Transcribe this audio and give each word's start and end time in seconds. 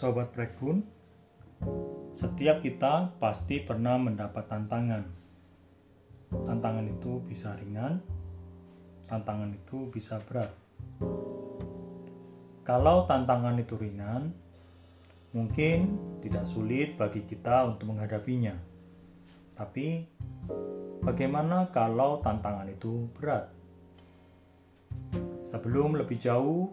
Sobat 0.00 0.32
Breakbun, 0.32 0.80
setiap 2.16 2.64
kita 2.64 3.20
pasti 3.20 3.60
pernah 3.60 4.00
mendapat 4.00 4.48
tantangan. 4.48 5.04
Tantangan 6.40 6.88
itu 6.88 7.20
bisa 7.20 7.52
ringan, 7.60 8.00
tantangan 9.04 9.52
itu 9.52 9.92
bisa 9.92 10.16
berat. 10.24 10.56
Kalau 12.64 13.04
tantangan 13.04 13.60
itu 13.60 13.76
ringan, 13.76 14.32
mungkin 15.36 16.00
tidak 16.24 16.48
sulit 16.48 16.96
bagi 16.96 17.28
kita 17.28 17.68
untuk 17.68 17.92
menghadapinya. 17.92 18.56
Tapi, 19.52 20.08
bagaimana 21.04 21.68
kalau 21.68 22.24
tantangan 22.24 22.72
itu 22.72 23.04
berat? 23.12 23.52
Sebelum 25.44 25.92
lebih 26.00 26.16
jauh, 26.16 26.72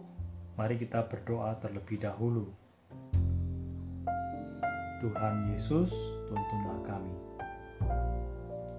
mari 0.56 0.80
kita 0.80 1.04
berdoa 1.04 1.52
terlebih 1.60 2.00
dahulu. 2.00 2.57
Tuhan 4.98 5.46
Yesus, 5.54 5.94
tuntunlah 6.26 6.82
kami. 6.82 7.14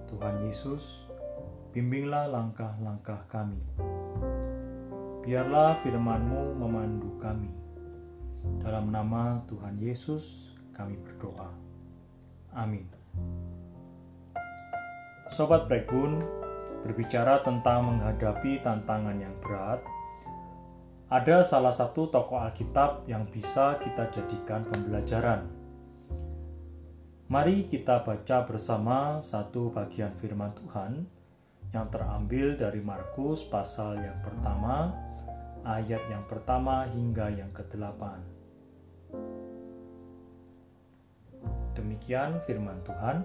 Tuhan 0.04 0.44
Yesus, 0.44 1.08
bimbinglah 1.72 2.28
langkah-langkah 2.28 3.24
kami. 3.24 3.56
Biarlah 5.24 5.80
firman-Mu 5.80 6.60
memandu 6.60 7.16
kami. 7.16 7.48
Dalam 8.60 8.92
nama 8.92 9.40
Tuhan 9.48 9.80
Yesus, 9.80 10.52
kami 10.76 11.00
berdoa. 11.00 11.56
Amin. 12.52 12.84
Sobat 15.32 15.72
Breakbun, 15.72 16.20
berbicara 16.84 17.40
tentang 17.40 17.96
menghadapi 17.96 18.60
tantangan 18.60 19.16
yang 19.16 19.32
berat, 19.40 19.80
ada 21.08 21.40
salah 21.40 21.72
satu 21.72 22.12
tokoh 22.12 22.44
Alkitab 22.44 23.08
yang 23.08 23.24
bisa 23.24 23.80
kita 23.80 24.12
jadikan 24.12 24.68
pembelajaran. 24.68 25.59
Mari 27.30 27.62
kita 27.62 28.02
baca 28.02 28.42
bersama 28.42 29.22
satu 29.22 29.70
bagian 29.70 30.10
firman 30.18 30.50
Tuhan 30.50 31.06
yang 31.70 31.86
terambil 31.86 32.58
dari 32.58 32.82
Markus 32.82 33.46
pasal 33.46 34.02
yang 34.02 34.18
pertama, 34.18 34.90
ayat 35.62 36.02
yang 36.10 36.26
pertama 36.26 36.90
hingga 36.90 37.30
yang 37.30 37.54
ke-8. 37.54 38.02
Demikian 41.78 42.42
firman 42.50 42.82
Tuhan. 42.82 43.22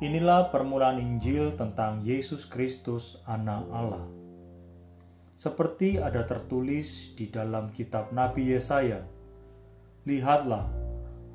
Inilah 0.00 0.48
permulaan 0.48 0.96
Injil 0.96 1.52
tentang 1.52 2.00
Yesus 2.00 2.48
Kristus, 2.48 3.20
Anak 3.28 3.68
Allah. 3.68 4.08
Seperti 5.36 6.00
ada 6.00 6.24
tertulis 6.24 7.12
di 7.12 7.28
dalam 7.28 7.68
kitab 7.68 8.16
Nabi 8.16 8.56
Yesaya, 8.56 9.04
"Lihatlah, 10.08 10.89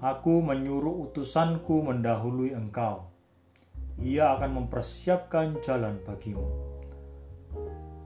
aku 0.06 0.46
menyuruh 0.46 1.10
utusanku 1.10 1.82
mendahului 1.82 2.54
engkau. 2.54 3.10
Ia 3.98 4.38
akan 4.38 4.62
mempersiapkan 4.62 5.58
jalan 5.66 5.98
bagimu." 6.06 6.46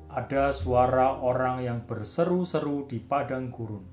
Ada 0.07 0.55
suara 0.55 1.19
orang 1.19 1.59
yang 1.59 1.83
berseru-seru 1.83 2.87
di 2.87 3.03
padang 3.03 3.51
gurun. 3.51 3.83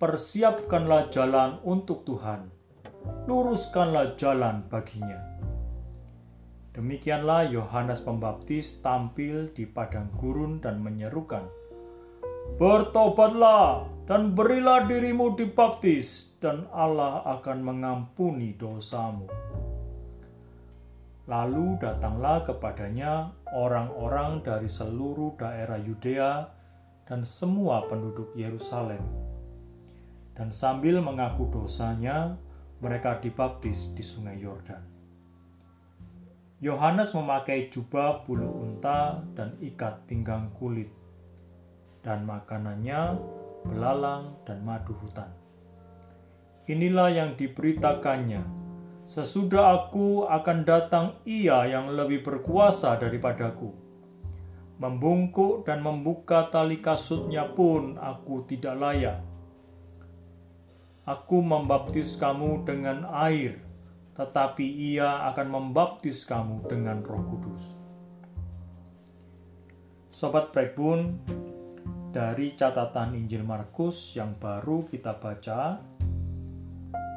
Persiapkanlah 0.00 1.12
jalan 1.12 1.60
untuk 1.62 2.08
Tuhan, 2.08 2.48
luruskanlah 3.28 4.16
jalan 4.16 4.64
baginya. 4.68 5.36
Demikianlah 6.76 7.48
Yohanes 7.48 8.04
Pembaptis 8.04 8.84
tampil 8.84 9.48
di 9.56 9.64
padang 9.64 10.12
gurun 10.20 10.60
dan 10.60 10.84
menyerukan, 10.84 11.48
Bertobatlah 12.54 13.90
dan 14.06 14.38
berilah 14.38 14.86
dirimu 14.86 15.34
dibaptis, 15.34 16.38
dan 16.38 16.70
Allah 16.70 17.26
akan 17.26 17.58
mengampuni 17.66 18.54
dosamu. 18.54 19.26
Lalu 21.26 21.82
datanglah 21.82 22.46
kepadanya 22.46 23.34
orang-orang 23.50 24.46
dari 24.46 24.70
seluruh 24.70 25.34
daerah 25.34 25.74
Yudea 25.82 26.46
dan 27.02 27.26
semua 27.26 27.82
penduduk 27.90 28.30
Yerusalem. 28.38 29.02
Dan 30.38 30.54
sambil 30.54 31.02
mengaku 31.02 31.50
dosanya, 31.50 32.38
mereka 32.78 33.18
dibaptis 33.18 33.90
di 33.90 34.06
sungai 34.06 34.38
Yordan. 34.38 34.84
Yohanes 36.62 37.12
memakai 37.12 37.68
jubah 37.68 38.24
bulu 38.24 38.48
unta 38.64 39.20
dan 39.36 39.60
ikat 39.60 40.08
pinggang 40.08 40.54
kulit, 40.56 40.88
dan 42.06 42.22
makanannya 42.22 43.18
belalang 43.66 44.38
dan 44.46 44.62
madu 44.62 44.94
hutan. 44.94 45.34
Inilah 46.70 47.10
yang 47.10 47.30
diberitakannya. 47.34 48.46
Sesudah 49.06 49.74
aku 49.74 50.26
akan 50.26 50.62
datang 50.62 51.18
ia 51.26 51.66
yang 51.66 51.90
lebih 51.94 52.22
berkuasa 52.22 52.94
daripadaku. 52.98 53.70
Membungkuk 54.78 55.66
dan 55.66 55.82
membuka 55.82 56.46
tali 56.50 56.78
kasutnya 56.78 57.50
pun 57.50 57.98
aku 57.98 58.46
tidak 58.46 58.74
layak. 58.78 59.18
Aku 61.06 61.38
membaptis 61.38 62.18
kamu 62.18 62.66
dengan 62.66 63.06
air, 63.14 63.62
tetapi 64.18 64.66
ia 64.66 65.22
akan 65.30 65.46
membaptis 65.54 66.26
kamu 66.26 66.66
dengan 66.66 66.98
roh 67.06 67.22
kudus. 67.30 67.78
Sobat 70.10 70.50
Breakbun, 70.50 71.22
dari 72.16 72.56
catatan 72.56 73.12
Injil 73.12 73.44
Markus 73.44 74.16
yang 74.16 74.40
baru 74.40 74.88
kita 74.88 75.20
baca, 75.20 75.76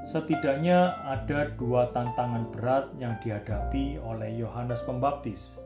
setidaknya 0.04 1.08
ada 1.08 1.56
dua 1.56 1.88
tantangan 1.96 2.52
berat 2.52 2.92
yang 3.00 3.16
dihadapi 3.24 3.96
oleh 4.04 4.36
Yohanes 4.36 4.84
Pembaptis. 4.84 5.64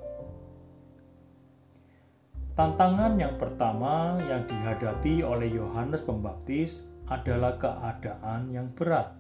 Tantangan 2.54 3.18
yang 3.18 3.34
pertama 3.42 4.22
yang 4.22 4.46
dihadapi 4.46 5.26
oleh 5.26 5.50
Yohanes 5.50 6.06
Pembaptis 6.06 6.86
adalah 7.10 7.58
keadaan 7.58 8.54
yang 8.54 8.70
berat 8.78 9.18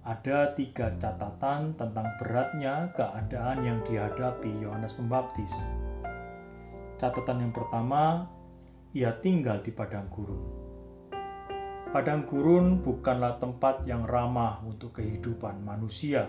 ada 0.00 0.56
tiga 0.56 0.96
catatan 0.96 1.76
tentang 1.76 2.08
beratnya 2.16 2.88
keadaan 2.96 3.62
yang 3.62 3.78
dihadapi 3.84 4.48
Yohanes 4.58 4.96
Pembaptis. 4.96 5.79
Catatan 7.00 7.48
yang 7.48 7.52
pertama, 7.56 8.28
ia 8.92 9.16
tinggal 9.24 9.64
di 9.64 9.72
padang 9.72 10.12
gurun. 10.12 10.44
Padang 11.96 12.28
gurun 12.28 12.84
bukanlah 12.84 13.40
tempat 13.40 13.88
yang 13.88 14.04
ramah 14.04 14.60
untuk 14.68 15.00
kehidupan 15.00 15.64
manusia. 15.64 16.28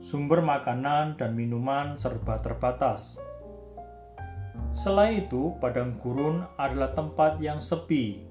Sumber 0.00 0.40
makanan 0.40 1.20
dan 1.20 1.36
minuman 1.36 2.00
serba 2.00 2.40
terbatas. 2.40 3.20
Selain 4.72 5.20
itu, 5.20 5.52
padang 5.60 6.00
gurun 6.00 6.48
adalah 6.56 6.96
tempat 6.96 7.36
yang 7.36 7.60
sepi, 7.60 8.24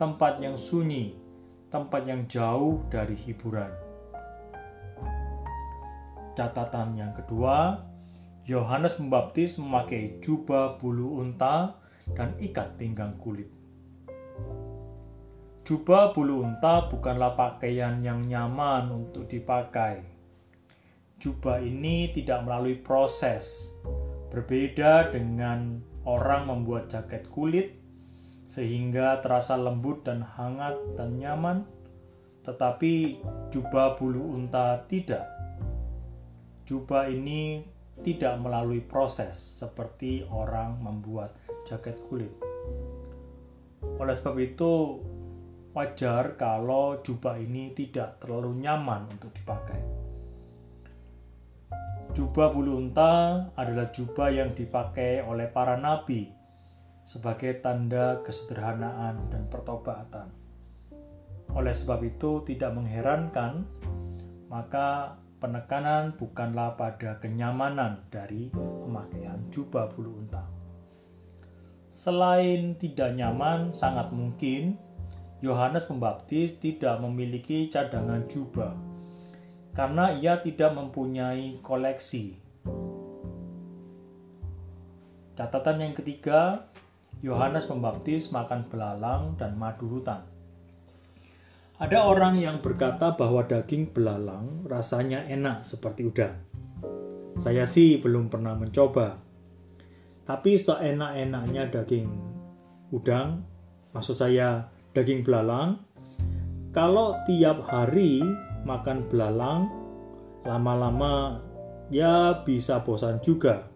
tempat 0.00 0.40
yang 0.40 0.56
sunyi, 0.56 1.20
tempat 1.68 2.08
yang 2.08 2.24
jauh 2.24 2.80
dari 2.88 3.12
hiburan. 3.12 3.76
Catatan 6.32 6.96
yang 6.96 7.12
kedua, 7.12 7.76
Yohanes 8.46 8.94
Pembaptis 8.94 9.58
memakai 9.58 10.22
jubah 10.22 10.78
bulu 10.78 11.18
unta 11.18 11.82
dan 12.14 12.38
ikat 12.38 12.78
pinggang 12.78 13.18
kulit. 13.18 13.50
Jubah 15.66 16.14
bulu 16.14 16.46
unta 16.46 16.86
bukanlah 16.86 17.34
pakaian 17.34 17.98
yang 18.06 18.22
nyaman 18.22 18.86
untuk 18.94 19.26
dipakai. 19.26 19.98
Jubah 21.18 21.58
ini 21.58 22.14
tidak 22.14 22.46
melalui 22.46 22.78
proses, 22.78 23.74
berbeda 24.30 25.10
dengan 25.10 25.82
orang 26.06 26.46
membuat 26.46 26.86
jaket 26.86 27.26
kulit 27.26 27.82
sehingga 28.46 29.18
terasa 29.26 29.58
lembut 29.58 30.06
dan 30.06 30.22
hangat 30.22 30.78
dan 30.94 31.18
nyaman, 31.18 31.66
tetapi 32.46 33.18
jubah 33.50 33.98
bulu 33.98 34.38
unta 34.38 34.86
tidak. 34.86 35.26
Jubah 36.62 37.10
ini 37.10 37.74
tidak 38.04 38.36
melalui 38.40 38.84
proses 38.84 39.36
seperti 39.36 40.26
orang 40.28 40.80
membuat 40.84 41.32
jaket 41.64 41.96
kulit. 42.04 42.32
Oleh 43.96 44.14
sebab 44.16 44.36
itu, 44.36 45.00
wajar 45.72 46.36
kalau 46.36 47.00
jubah 47.00 47.40
ini 47.40 47.72
tidak 47.72 48.20
terlalu 48.20 48.60
nyaman 48.60 49.08
untuk 49.08 49.32
dipakai. 49.32 49.80
Jubah 52.16 52.48
bulu 52.48 52.80
unta 52.80 53.44
adalah 53.52 53.92
jubah 53.92 54.32
yang 54.32 54.56
dipakai 54.56 55.20
oleh 55.20 55.52
para 55.52 55.76
nabi 55.76 56.32
sebagai 57.04 57.60
tanda 57.60 58.24
kesederhanaan 58.24 59.20
dan 59.28 59.44
pertobatan. 59.52 60.32
Oleh 61.52 61.76
sebab 61.76 62.00
itu, 62.02 62.42
tidak 62.42 62.72
mengherankan, 62.72 63.68
maka 64.48 65.20
penekanan 65.46 66.10
bukanlah 66.18 66.74
pada 66.74 67.22
kenyamanan 67.22 68.02
dari 68.10 68.50
pemakaian 68.50 69.46
jubah 69.54 69.86
bulu 69.94 70.18
unta. 70.18 70.42
Selain 71.86 72.74
tidak 72.74 73.14
nyaman, 73.14 73.70
sangat 73.70 74.10
mungkin 74.10 74.74
Yohanes 75.38 75.86
Pembaptis 75.86 76.58
tidak 76.58 76.98
memiliki 76.98 77.70
cadangan 77.70 78.26
jubah 78.26 78.74
karena 79.70 80.18
ia 80.18 80.42
tidak 80.42 80.74
mempunyai 80.74 81.62
koleksi. 81.62 82.34
Catatan 85.38 85.78
yang 85.78 85.94
ketiga, 85.94 86.66
Yohanes 87.22 87.70
Pembaptis 87.70 88.34
makan 88.34 88.66
belalang 88.66 89.38
dan 89.38 89.54
madu 89.54 89.86
hutan. 89.86 90.35
Ada 91.76 92.08
orang 92.08 92.40
yang 92.40 92.64
berkata 92.64 93.20
bahwa 93.20 93.44
daging 93.44 93.92
belalang 93.92 94.64
rasanya 94.64 95.28
enak 95.28 95.60
seperti 95.68 96.08
udang. 96.08 96.32
Saya 97.36 97.68
sih 97.68 98.00
belum 98.00 98.32
pernah 98.32 98.56
mencoba. 98.56 99.20
Tapi 100.24 100.56
seenak-enaknya 100.56 101.68
daging 101.68 102.08
udang, 102.88 103.44
maksud 103.92 104.16
saya 104.16 104.72
daging 104.96 105.20
belalang, 105.20 105.76
kalau 106.72 107.20
tiap 107.28 107.60
hari 107.68 108.24
makan 108.64 109.04
belalang, 109.12 109.68
lama-lama 110.48 111.44
ya 111.92 112.40
bisa 112.40 112.80
bosan 112.88 113.20
juga. 113.20 113.68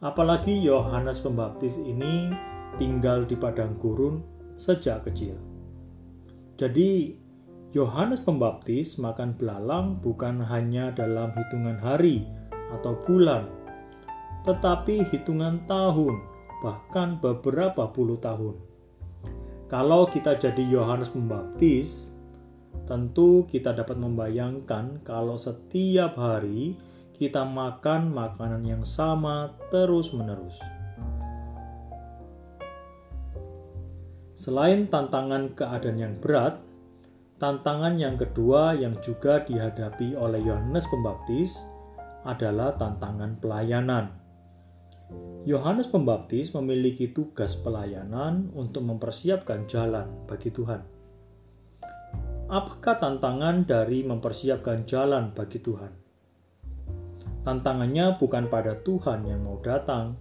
Apalagi 0.00 0.56
Yohanes 0.64 1.20
Pembaptis 1.20 1.76
ini 1.76 2.32
tinggal 2.80 3.28
di 3.28 3.36
padang 3.36 3.76
gurun 3.76 4.24
sejak 4.56 5.04
kecil. 5.04 5.45
Jadi 6.56 7.12
Yohanes 7.76 8.24
Pembaptis 8.24 8.96
makan 8.96 9.36
belalang 9.36 10.00
bukan 10.00 10.40
hanya 10.40 10.88
dalam 10.88 11.28
hitungan 11.36 11.76
hari 11.76 12.24
atau 12.72 12.96
bulan, 13.04 13.44
tetapi 14.48 15.04
hitungan 15.12 15.60
tahun, 15.68 16.16
bahkan 16.64 17.20
beberapa 17.20 17.92
puluh 17.92 18.16
tahun. 18.16 18.56
Kalau 19.68 20.08
kita 20.08 20.40
jadi 20.40 20.64
Yohanes 20.64 21.12
Pembaptis, 21.12 22.16
tentu 22.88 23.44
kita 23.44 23.76
dapat 23.76 24.00
membayangkan 24.00 25.04
kalau 25.04 25.36
setiap 25.36 26.16
hari 26.16 26.80
kita 27.12 27.44
makan 27.44 28.16
makanan 28.16 28.64
yang 28.64 28.84
sama 28.88 29.52
terus-menerus. 29.68 30.56
Selain 34.46 34.86
tantangan 34.86 35.58
keadaan 35.58 35.98
yang 35.98 36.14
berat, 36.22 36.62
tantangan 37.42 37.98
yang 37.98 38.14
kedua 38.14 38.78
yang 38.78 38.94
juga 39.02 39.42
dihadapi 39.42 40.14
oleh 40.14 40.38
Yohanes 40.38 40.86
Pembaptis 40.86 41.66
adalah 42.22 42.70
tantangan 42.78 43.42
pelayanan. 43.42 44.06
Yohanes 45.50 45.90
Pembaptis 45.90 46.54
memiliki 46.54 47.10
tugas 47.10 47.58
pelayanan 47.58 48.54
untuk 48.54 48.86
mempersiapkan 48.86 49.66
jalan 49.66 50.06
bagi 50.30 50.54
Tuhan. 50.54 50.78
Apakah 52.46 53.02
tantangan 53.02 53.66
dari 53.66 54.06
mempersiapkan 54.06 54.86
jalan 54.86 55.34
bagi 55.34 55.58
Tuhan? 55.58 55.90
Tantangannya 57.42 58.14
bukan 58.14 58.46
pada 58.46 58.78
Tuhan 58.78 59.26
yang 59.26 59.42
mau 59.42 59.58
datang, 59.58 60.14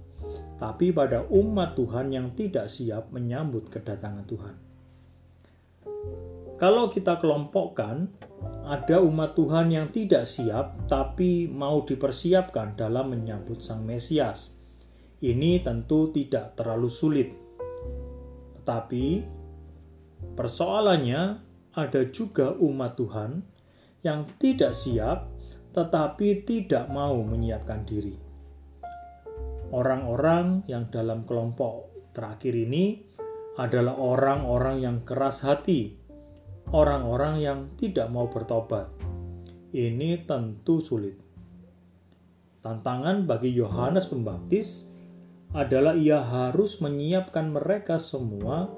tapi 0.56 0.96
pada 0.96 1.28
umat 1.28 1.75
Tuhan 1.75 2.12
yang 2.16 2.31
tidak 2.31 2.72
siap 2.72 3.12
menyambut 3.12 3.68
kedatangan 3.68 4.25
Tuhan. 4.28 4.56
Kalau 6.56 6.88
kita 6.88 7.19
kelompokkan, 7.19 8.07
ada 8.63 9.04
umat 9.04 9.36
Tuhan 9.36 9.75
yang 9.75 9.92
tidak 9.92 10.25
siap 10.25 10.88
tapi 10.88 11.52
mau 11.52 11.84
dipersiapkan 11.84 12.80
dalam 12.80 13.12
menyambut 13.12 13.60
Sang 13.60 13.84
Mesias 13.84 14.56
ini 15.25 15.63
tentu 15.63 16.13
tidak 16.13 16.54
terlalu 16.54 16.90
sulit. 16.92 17.30
Tetapi 18.62 19.06
persoalannya 20.38 21.22
ada 21.74 22.02
juga 22.13 22.54
umat 22.60 22.94
Tuhan 22.94 23.31
yang 24.06 24.28
tidak 24.38 24.78
siap 24.78 25.34
tetapi 25.75 26.48
tidak 26.48 26.88
mau 26.88 27.19
menyiapkan 27.19 27.84
diri. 27.84 28.25
Orang-orang 29.75 30.63
yang 30.72 30.88
dalam 30.88 31.27
kelompok 31.27 31.92
terakhir 32.16 32.56
ini 32.56 33.04
adalah 33.60 34.00
orang-orang 34.00 34.80
yang 34.80 34.98
keras 35.04 35.44
hati, 35.44 36.00
orang-orang 36.72 37.44
yang 37.44 37.60
tidak 37.75 38.07
mau 38.07 38.31
bertobat. 38.31 38.88
Ini 39.75 40.24
tentu 40.24 40.80
sulit. 40.80 41.19
Tantangan 42.63 43.27
bagi 43.27 43.51
Yohanes 43.51 44.07
Pembaptis 44.07 44.88
adalah 45.51 45.92
ia 45.92 46.24
harus 46.24 46.80
menyiapkan 46.80 47.51
mereka 47.51 48.00
semua 48.00 48.71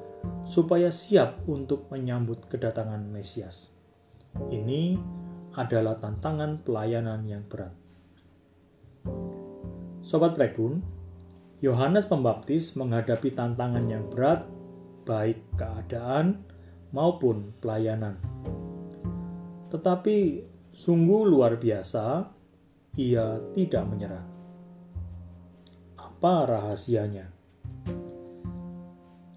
supaya 0.49 0.89
siap 0.89 1.45
untuk 1.45 1.93
menyambut 1.93 2.49
kedatangan 2.49 3.05
Mesias. 3.05 3.69
Ini 4.49 4.97
adalah 5.53 5.93
tantangan 5.93 6.65
pelayanan 6.65 7.21
yang 7.29 7.45
berat. 7.45 7.86
Sobat 10.07 10.39
Prekun, 10.39 10.79
Yohanes 11.59 12.07
Pembaptis 12.07 12.79
menghadapi 12.79 13.27
tantangan 13.35 13.91
yang 13.91 14.07
berat, 14.07 14.47
baik 15.03 15.43
keadaan 15.59 16.47
maupun 16.95 17.51
pelayanan. 17.59 18.15
Tetapi 19.67 20.47
sungguh 20.71 21.27
luar 21.27 21.59
biasa, 21.59 22.23
ia 22.95 23.35
tidak 23.51 23.83
menyerah 23.83 24.37
apa 26.17 26.49
rahasianya? 26.49 27.29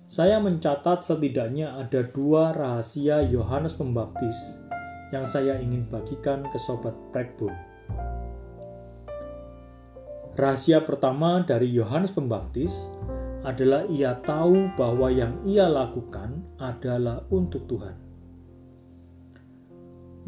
Saya 0.09 0.41
mencatat 0.41 1.05
setidaknya 1.05 1.77
ada 1.77 2.01
dua 2.09 2.57
rahasia 2.57 3.21
Yohanes 3.21 3.77
Pembaptis 3.77 4.39
yang 5.13 5.29
saya 5.29 5.61
ingin 5.61 5.85
bagikan 5.93 6.41
ke 6.49 6.57
sobat 6.57 6.97
Prekbun. 7.13 7.70
Rahasia 10.39 10.87
pertama 10.87 11.43
dari 11.43 11.67
Yohanes 11.75 12.15
Pembaptis 12.15 12.87
adalah 13.43 13.83
ia 13.91 14.15
tahu 14.23 14.71
bahwa 14.79 15.11
yang 15.11 15.35
ia 15.43 15.67
lakukan 15.67 16.39
adalah 16.63 17.27
untuk 17.35 17.67
Tuhan. 17.67 17.97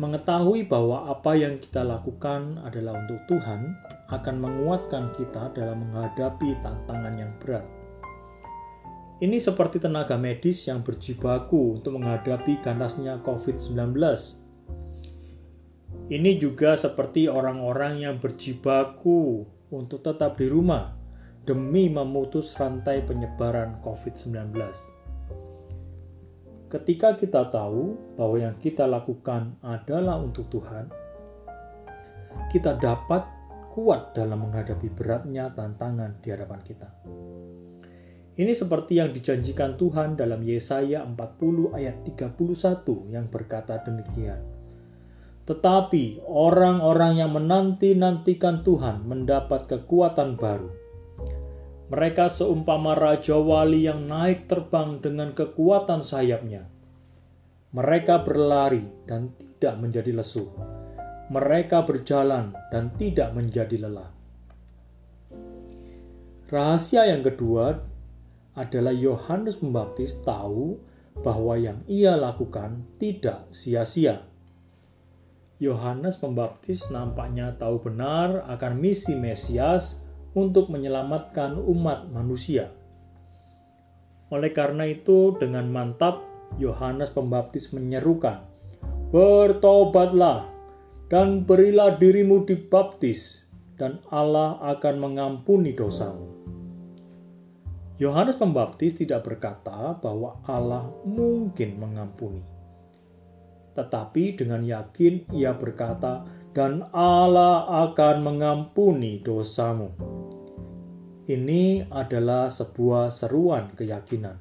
Mengetahui 0.00 0.66
bahwa 0.66 1.06
apa 1.06 1.38
yang 1.38 1.60
kita 1.62 1.86
lakukan 1.86 2.58
adalah 2.66 2.98
untuk 2.98 3.20
Tuhan 3.28 3.76
akan 4.10 4.36
menguatkan 4.40 5.12
kita 5.14 5.54
dalam 5.54 5.86
menghadapi 5.86 6.58
tantangan 6.64 7.14
yang 7.14 7.32
berat. 7.38 7.62
Ini 9.22 9.38
seperti 9.38 9.78
tenaga 9.78 10.18
medis 10.18 10.66
yang 10.66 10.82
berjibaku 10.82 11.78
untuk 11.78 11.94
menghadapi 11.94 12.58
ganasnya 12.58 13.22
COVID-19. 13.22 13.94
Ini 16.10 16.30
juga 16.42 16.74
seperti 16.74 17.30
orang-orang 17.30 18.02
yang 18.02 18.16
berjibaku 18.18 19.46
untuk 19.72 20.04
tetap 20.04 20.36
di 20.36 20.46
rumah 20.46 20.92
demi 21.42 21.90
memutus 21.90 22.54
rantai 22.54 23.02
penyebaran 23.02 23.80
COVID-19. 23.82 24.54
Ketika 26.70 27.18
kita 27.18 27.50
tahu 27.50 28.16
bahwa 28.16 28.36
yang 28.38 28.56
kita 28.56 28.86
lakukan 28.88 29.58
adalah 29.60 30.22
untuk 30.22 30.48
Tuhan, 30.48 30.88
kita 32.48 32.76
dapat 32.80 33.24
kuat 33.72 34.12
dalam 34.12 34.44
menghadapi 34.48 34.92
beratnya 34.92 35.48
tantangan 35.52 36.20
di 36.20 36.28
hadapan 36.28 36.60
kita. 36.60 36.88
Ini 38.32 38.52
seperti 38.56 38.96
yang 38.96 39.12
dijanjikan 39.12 39.76
Tuhan 39.76 40.16
dalam 40.16 40.40
Yesaya 40.40 41.04
40 41.04 41.76
ayat 41.76 42.00
31 42.00 43.12
yang 43.12 43.28
berkata 43.28 43.76
demikian. 43.84 44.51
Tetapi 45.42 46.22
orang-orang 46.26 47.18
yang 47.18 47.34
menanti-nantikan 47.34 48.62
Tuhan 48.62 49.04
mendapat 49.06 49.66
kekuatan 49.66 50.38
baru 50.38 50.82
mereka 51.92 52.32
seumpama 52.32 52.96
raja 52.96 53.36
wali 53.36 53.84
yang 53.84 54.08
naik 54.08 54.48
terbang 54.48 54.96
dengan 54.96 55.36
kekuatan 55.36 56.00
sayapnya. 56.00 56.64
Mereka 57.76 58.24
berlari 58.24 58.88
dan 59.04 59.36
tidak 59.36 59.76
menjadi 59.76 60.16
lesu. 60.16 60.48
Mereka 61.28 61.84
berjalan 61.84 62.56
dan 62.72 62.96
tidak 62.96 63.36
menjadi 63.36 63.76
lelah. 63.76 64.08
Rahasia 66.48 67.12
yang 67.12 67.20
kedua 67.20 67.76
adalah 68.56 68.96
Yohanes 68.96 69.60
Pembaptis 69.60 70.16
tahu 70.24 70.80
bahwa 71.20 71.60
yang 71.60 71.84
ia 71.84 72.16
lakukan 72.16 72.88
tidak 72.96 73.52
sia-sia. 73.52 74.31
Yohanes 75.60 76.16
Pembaptis 76.16 76.88
nampaknya 76.88 77.52
tahu 77.58 77.84
benar 77.84 78.48
akan 78.48 78.78
misi 78.80 79.12
Mesias 79.12 80.04
untuk 80.32 80.72
menyelamatkan 80.72 81.60
umat 81.60 82.08
manusia. 82.08 82.72
Oleh 84.32 84.48
karena 84.56 84.88
itu, 84.88 85.36
dengan 85.36 85.68
mantap 85.68 86.24
Yohanes 86.56 87.12
Pembaptis 87.12 87.76
menyerukan, 87.76 88.40
"Bertobatlah 89.12 90.48
dan 91.12 91.44
berilah 91.44 92.00
dirimu 92.00 92.48
dibaptis, 92.48 93.44
dan 93.76 94.00
Allah 94.08 94.56
akan 94.72 94.94
mengampuni 94.96 95.76
dosamu." 95.76 96.32
Yohanes 98.00 98.40
Pembaptis 98.40 98.96
tidak 98.96 99.28
berkata 99.28 100.00
bahwa 100.00 100.40
Allah 100.48 100.88
mungkin 101.04 101.76
mengampuni. 101.76 102.40
Tetapi 103.72 104.36
dengan 104.36 104.60
yakin 104.60 105.32
ia 105.32 105.56
berkata, 105.56 106.24
"Dan 106.52 106.84
Allah 106.92 107.88
akan 107.88 108.16
mengampuni 108.20 109.20
dosamu." 109.24 109.92
Ini 111.22 111.88
adalah 111.88 112.50
sebuah 112.52 113.08
seruan 113.08 113.72
keyakinan. 113.72 114.36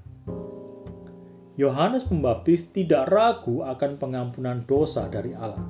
Yohanes 1.60 2.08
Pembaptis 2.10 2.74
tidak 2.74 3.06
ragu 3.12 3.62
akan 3.62 4.02
pengampunan 4.02 4.66
dosa 4.66 5.06
dari 5.12 5.38
Allah. 5.38 5.62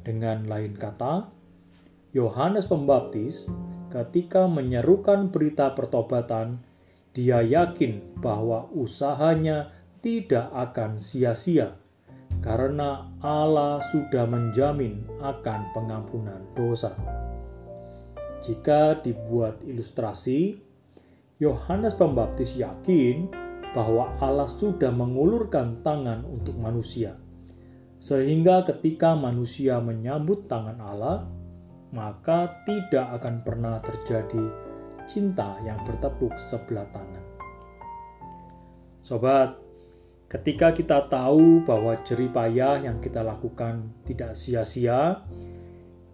Dengan 0.00 0.48
lain 0.48 0.72
kata, 0.72 1.28
Yohanes 2.16 2.64
Pembaptis 2.64 3.46
ketika 3.92 4.48
menyerukan 4.48 5.28
berita 5.28 5.76
pertobatan 5.76 6.62
dia 7.10 7.42
yakin 7.42 8.22
bahwa 8.22 8.70
usahanya 8.70 9.74
tidak 9.98 10.46
akan 10.54 11.02
sia-sia 11.02 11.76
karena 12.40 13.08
Allah 13.20 13.84
sudah 13.92 14.24
menjamin 14.24 15.04
akan 15.20 15.60
pengampunan 15.76 16.40
dosa. 16.56 16.96
Jika 18.40 19.04
dibuat 19.04 19.60
ilustrasi, 19.64 20.56
Yohanes 21.36 21.96
Pembaptis 21.96 22.56
yakin 22.56 23.28
bahwa 23.76 24.16
Allah 24.20 24.48
sudah 24.48 24.88
mengulurkan 24.92 25.84
tangan 25.84 26.24
untuk 26.24 26.56
manusia, 26.56 27.20
sehingga 28.00 28.64
ketika 28.64 29.12
manusia 29.12 29.76
menyambut 29.78 30.48
tangan 30.48 30.80
Allah, 30.80 31.28
maka 31.92 32.64
tidak 32.64 33.20
akan 33.20 33.44
pernah 33.44 33.76
terjadi 33.84 34.44
cinta 35.04 35.60
yang 35.66 35.82
bertepuk 35.84 36.32
sebelah 36.38 36.88
tangan. 36.94 37.24
Sobat, 39.04 39.69
ketika 40.30 40.70
kita 40.70 41.10
tahu 41.10 41.66
bahwa 41.66 41.98
jerih 42.06 42.30
payah 42.30 42.78
yang 42.78 43.02
kita 43.02 43.26
lakukan 43.26 43.90
tidak 44.06 44.38
sia-sia, 44.38 45.26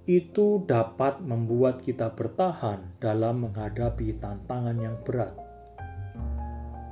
itu 0.08 0.64
dapat 0.64 1.20
membuat 1.20 1.84
kita 1.84 2.16
bertahan 2.16 2.96
dalam 2.96 3.44
menghadapi 3.44 4.16
tantangan 4.16 4.80
yang 4.80 4.96
berat. 5.04 5.36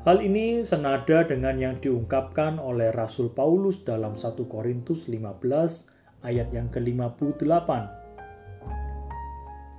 Hal 0.05 0.21
ini 0.21 0.61
senada 0.69 1.25
dengan 1.25 1.57
yang 1.57 1.81
diungkapkan 1.81 2.61
oleh 2.61 2.93
Rasul 2.93 3.33
Paulus 3.33 3.89
dalam 3.89 4.21
1 4.21 4.37
Korintus 4.45 5.09
15 5.09 6.29
ayat 6.29 6.53
yang 6.53 6.69
ke-58 6.69 8.05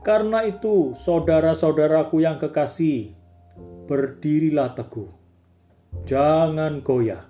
karena 0.06 0.46
itu, 0.46 0.94
saudara-saudaraku 0.94 2.22
yang 2.22 2.38
kekasih, 2.38 3.18
berdirilah 3.90 4.78
teguh, 4.78 5.10
jangan 6.06 6.86
goyah, 6.86 7.26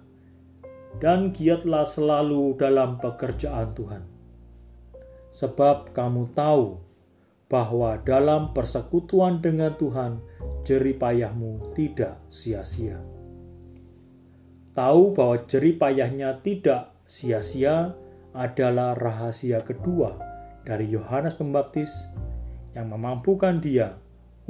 dan 1.04 1.36
giatlah 1.36 1.84
selalu 1.84 2.56
dalam 2.56 2.98
pekerjaan 3.00 3.76
Tuhan. 3.76 4.04
Sebab 5.36 5.92
kamu 5.92 6.32
tahu 6.32 6.80
bahwa 7.52 8.00
dalam 8.02 8.56
persekutuan 8.56 9.44
dengan 9.44 9.76
Tuhan, 9.76 10.24
jerih 10.66 10.98
payahmu 10.98 11.76
tidak 11.78 12.18
sia-sia. 12.32 12.98
Tahu 14.76 15.16
bahwa 15.16 15.40
jerih 15.48 15.76
payahnya 15.80 16.44
tidak 16.44 16.92
sia-sia 17.08 17.96
adalah 18.36 18.98
rahasia 18.98 19.64
kedua 19.64 20.20
dari 20.68 20.92
Yohanes 20.92 21.40
Pembaptis 21.40 21.92
yang 22.76 22.92
memampukan 22.92 23.64
dia 23.64 23.96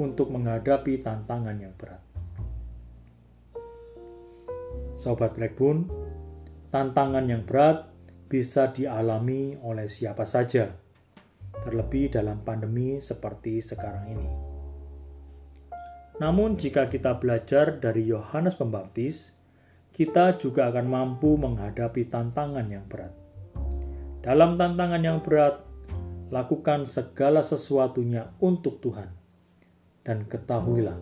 untuk 0.02 0.34
menghadapi 0.34 1.04
tantangan 1.04 1.56
yang 1.60 1.70
berat. 1.78 2.02
Sobat 4.96 5.36
Blackbone, 5.36 5.86
tantangan 6.76 7.24
yang 7.24 7.48
berat 7.48 7.88
bisa 8.28 8.68
dialami 8.68 9.56
oleh 9.64 9.88
siapa 9.88 10.28
saja, 10.28 10.68
terlebih 11.64 12.12
dalam 12.12 12.44
pandemi 12.44 13.00
seperti 13.00 13.64
sekarang 13.64 14.04
ini. 14.12 14.28
Namun, 16.20 16.60
jika 16.60 16.92
kita 16.92 17.16
belajar 17.16 17.80
dari 17.80 18.04
Yohanes 18.04 18.60
Pembaptis, 18.60 19.32
kita 19.96 20.36
juga 20.36 20.68
akan 20.68 20.84
mampu 20.84 21.40
menghadapi 21.40 22.12
tantangan 22.12 22.68
yang 22.68 22.84
berat. 22.84 23.16
Dalam 24.20 24.60
tantangan 24.60 25.00
yang 25.00 25.24
berat, 25.24 25.64
lakukan 26.28 26.84
segala 26.84 27.40
sesuatunya 27.40 28.36
untuk 28.44 28.84
Tuhan. 28.84 29.08
Dan 30.04 30.28
ketahuilah, 30.28 31.00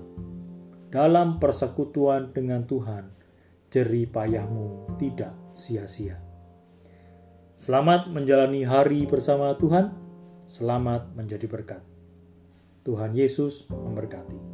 dalam 0.95 1.43
persekutuan 1.43 2.31
dengan 2.31 2.63
Tuhan, 2.63 3.11
jerih 3.75 4.07
payahmu 4.07 4.95
tidak 5.03 5.35
sia-sia. 5.51 6.23
Selamat 7.59 8.07
menjalani 8.07 8.63
hari 8.63 9.03
bersama 9.03 9.51
Tuhan, 9.59 9.91
selamat 10.47 11.11
menjadi 11.19 11.51
berkat. 11.51 11.83
Tuhan 12.87 13.11
Yesus 13.19 13.67
memberkati. 13.75 14.54